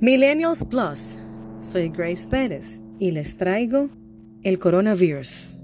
[0.00, 1.18] Millennials Plus,
[1.58, 3.88] soy Grace Pérez y les traigo
[4.44, 5.58] el coronavirus.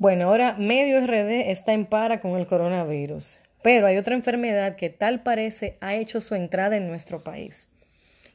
[0.00, 4.90] Bueno, ahora medio RD está en para con el coronavirus, pero hay otra enfermedad que
[4.90, 7.68] tal parece ha hecho su entrada en nuestro país,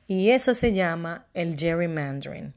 [0.07, 2.53] y esa se llama el gerrymandering.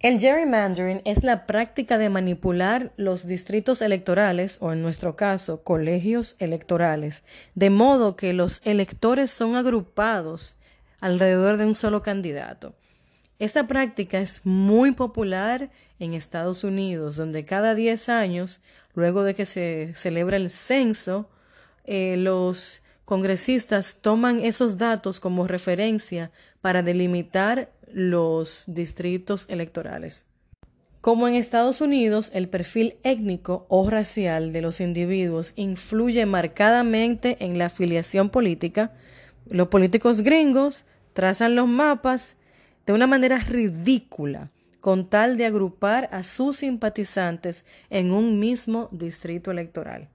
[0.00, 6.36] El gerrymandering es la práctica de manipular los distritos electorales, o en nuestro caso, colegios
[6.38, 7.24] electorales,
[7.56, 10.56] de modo que los electores son agrupados
[11.00, 12.76] alrededor de un solo candidato.
[13.40, 18.60] Esta práctica es muy popular en Estados Unidos, donde cada 10 años,
[18.94, 21.28] luego de que se celebra el censo,
[21.88, 26.30] eh, los congresistas toman esos datos como referencia
[26.60, 30.26] para delimitar los distritos electorales.
[31.00, 37.56] Como en Estados Unidos, el perfil étnico o racial de los individuos influye marcadamente en
[37.56, 38.92] la afiliación política,
[39.48, 42.36] los políticos gringos trazan los mapas
[42.84, 49.50] de una manera ridícula con tal de agrupar a sus simpatizantes en un mismo distrito
[49.50, 50.10] electoral.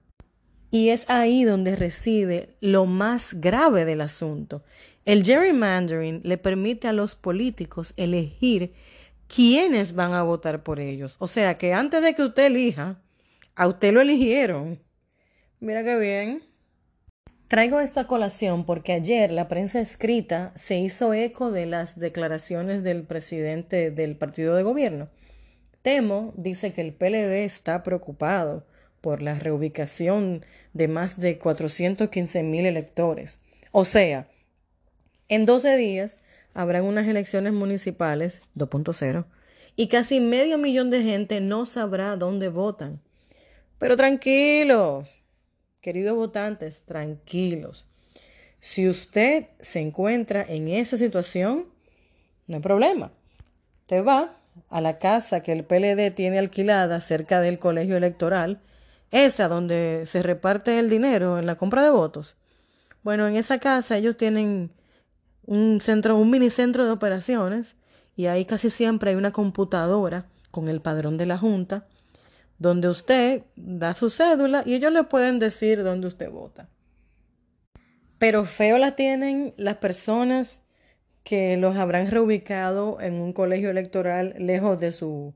[0.74, 4.64] Y es ahí donde reside lo más grave del asunto.
[5.04, 8.72] El gerrymandering le permite a los políticos elegir
[9.28, 11.14] quiénes van a votar por ellos.
[11.20, 13.00] O sea que antes de que usted elija,
[13.54, 14.80] a usted lo eligieron.
[15.60, 16.42] Mira qué bien.
[17.46, 22.82] Traigo esto a colación porque ayer la prensa escrita se hizo eco de las declaraciones
[22.82, 25.08] del presidente del partido de gobierno.
[25.82, 28.66] Temo dice que el PLD está preocupado
[29.04, 33.42] por la reubicación de más de 415 mil electores.
[33.70, 34.30] O sea,
[35.28, 36.20] en 12 días
[36.54, 39.26] habrán unas elecciones municipales 2.0
[39.76, 43.02] y casi medio millón de gente no sabrá dónde votan.
[43.76, 45.06] Pero tranquilos,
[45.82, 47.86] Queridos votantes, tranquilos.
[48.58, 51.66] Si usted se encuentra en esa situación,
[52.46, 53.12] no hay problema.
[53.82, 54.38] Usted va
[54.70, 58.62] a la casa que el PLD tiene alquilada cerca del colegio electoral,
[59.14, 62.36] esa donde se reparte el dinero en la compra de votos.
[63.02, 64.72] Bueno, en esa casa ellos tienen
[65.46, 67.76] un centro, un mini centro de operaciones
[68.16, 71.86] y ahí casi siempre hay una computadora con el padrón de la junta
[72.58, 76.68] donde usted da su cédula y ellos le pueden decir dónde usted vota.
[78.18, 80.60] Pero feo la tienen las personas
[81.24, 85.34] que los habrán reubicado en un colegio electoral lejos de su,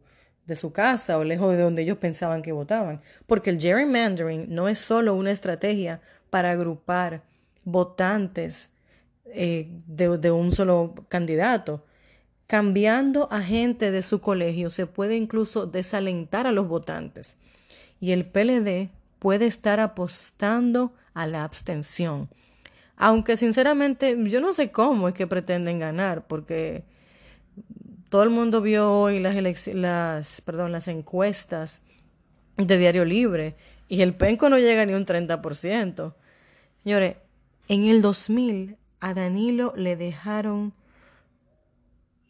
[0.49, 3.01] de su casa o lejos de donde ellos pensaban que votaban.
[3.29, 6.01] Porque el gerrymandering no es solo una estrategia
[6.31, 7.23] para agrupar
[7.63, 8.71] votantes
[9.27, 11.85] eh, de un solo candidato,
[12.49, 17.37] Cambiando a gente de su colegio se puede incluso desalentar a los votantes
[18.01, 18.89] y el PLD
[19.19, 22.31] puede estar apostando a la abstención.
[22.97, 26.85] Aunque sinceramente yo no sé cómo es que pretenden ganar porque
[28.09, 31.83] todo el mundo vio hoy las, encuestas
[32.57, 33.57] de Diario Libre
[33.89, 36.15] y el penco no llega ni un 30%.
[36.83, 37.17] Señores,
[37.69, 40.73] en el 2000 a Danilo le dejaron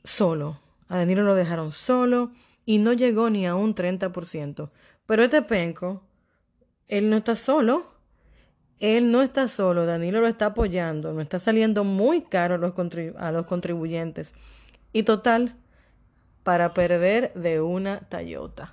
[0.05, 0.61] solo.
[0.89, 2.33] A Danilo lo dejaron solo
[2.67, 4.71] y no llegó ni a un 30%.
[5.07, 6.03] Pero este penco,
[6.89, 7.97] él no está solo.
[8.81, 13.45] Él no está solo, Danilo lo está apoyando, no está saliendo muy caro a los
[13.47, 14.35] contribuyentes.
[14.93, 15.57] Y total,
[16.49, 18.73] para perder de una Toyota.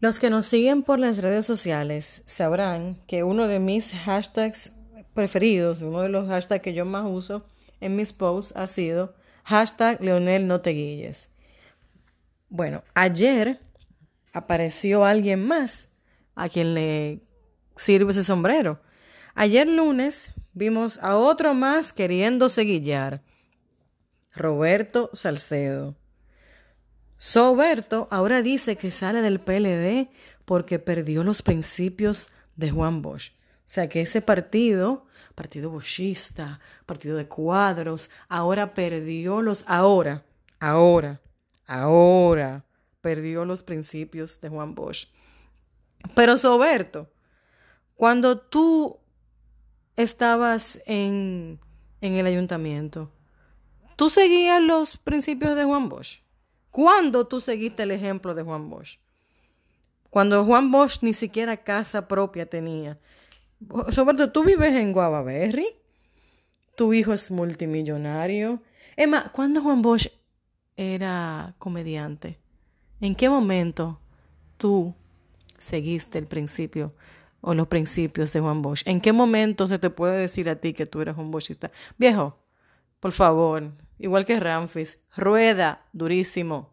[0.00, 4.72] Los que nos siguen por las redes sociales sabrán que uno de mis hashtags
[5.12, 7.44] preferidos, uno de los hashtags que yo más uso
[7.82, 11.12] en mis posts ha sido hashtag Leonel no te
[12.48, 13.60] Bueno, ayer
[14.32, 15.88] apareció alguien más
[16.34, 17.20] a quien le
[17.76, 18.80] sirve ese sombrero.
[19.40, 23.22] Ayer lunes vimos a otro más queriéndose guillar,
[24.34, 25.96] Roberto Salcedo.
[27.16, 30.10] Soberto ahora dice que sale del PLD
[30.44, 33.30] porque perdió los principios de Juan Bosch.
[33.30, 40.22] O sea que ese partido, partido boschista, partido de cuadros, ahora perdió los, ahora,
[40.58, 41.22] ahora,
[41.66, 42.66] ahora
[43.00, 45.08] perdió los principios de Juan Bosch.
[46.14, 47.10] Pero Soberto,
[47.96, 48.99] cuando tú
[49.96, 51.60] estabas en,
[52.00, 53.10] en el ayuntamiento,
[53.96, 56.20] ¿tú seguías los principios de Juan Bosch?
[56.70, 58.98] ¿Cuándo tú seguiste el ejemplo de Juan Bosch?
[60.08, 62.98] Cuando Juan Bosch ni siquiera casa propia tenía.
[63.90, 65.66] Sobre todo, tú vives en Guavaberry,
[66.76, 68.62] tu hijo es multimillonario.
[68.96, 70.08] Emma, ¿cuándo Juan Bosch
[70.76, 72.38] era comediante?
[73.00, 74.00] ¿En qué momento
[74.56, 74.94] tú
[75.58, 76.94] seguiste el principio
[77.40, 78.82] o los principios de Juan Bosch?
[78.86, 81.70] ¿En qué momento se te puede decir a ti que tú eres un Boschista?
[81.98, 82.38] Viejo,
[83.00, 86.70] por favor, igual que Ramfis, rueda durísimo.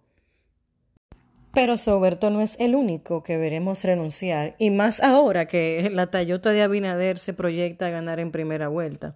[1.53, 6.51] Pero Soberto no es el único que veremos renunciar, y más ahora que la Toyota
[6.51, 9.15] de Abinader se proyecta a ganar en primera vuelta.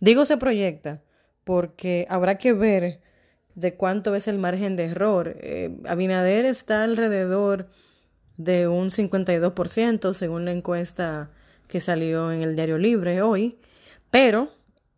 [0.00, 1.02] Digo se proyecta
[1.44, 3.00] porque habrá que ver
[3.54, 5.36] de cuánto es el margen de error.
[5.40, 7.68] Eh, Abinader está alrededor
[8.36, 11.30] de un 52% según la encuesta
[11.68, 13.58] que salió en el Diario Libre hoy,
[14.10, 14.50] pero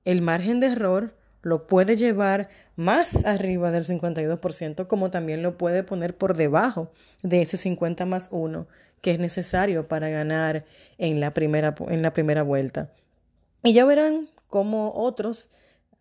[0.05, 5.83] el margen de error lo puede llevar más arriba del 52%, como también lo puede
[5.83, 6.91] poner por debajo
[7.23, 8.67] de ese 50 más 1
[9.01, 10.65] que es necesario para ganar
[10.99, 12.93] en la primera, en la primera vuelta.
[13.63, 15.49] Y ya verán cómo otros,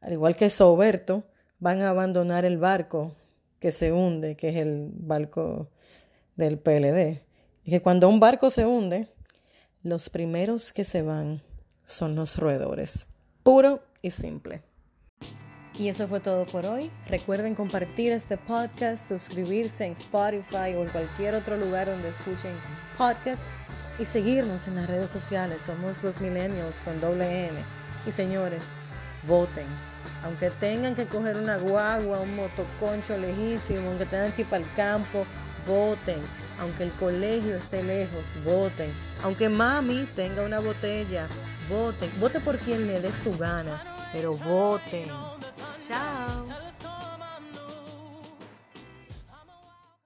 [0.01, 1.23] al igual que Soberto,
[1.59, 3.13] van a abandonar el barco
[3.59, 5.69] que se hunde, que es el barco
[6.35, 7.26] del PLD.
[7.67, 9.09] Y que cuando un barco se hunde,
[9.83, 11.41] los primeros que se van
[11.83, 13.07] son los roedores.
[13.43, 14.63] Puro y simple.
[15.77, 16.89] Y eso fue todo por hoy.
[17.09, 22.53] Recuerden compartir este podcast, suscribirse en Spotify o en cualquier otro lugar donde escuchen
[22.97, 23.43] podcast
[23.99, 25.61] y seguirnos en las redes sociales.
[25.63, 27.59] Somos los milenios con doble N.
[28.07, 28.63] Y señores,
[29.27, 29.67] voten.
[30.23, 34.71] Aunque tengan que coger una guagua, un motoconcho lejísimo, aunque tengan que ir para el
[34.77, 35.25] campo,
[35.67, 36.19] voten.
[36.59, 38.91] Aunque el colegio esté lejos, voten.
[39.23, 41.27] Aunque mami tenga una botella,
[41.69, 42.09] voten.
[42.19, 45.07] Voten por quien le dé su gana, pero voten.
[45.81, 46.43] Ciao.